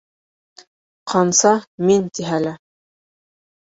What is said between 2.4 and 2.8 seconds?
лә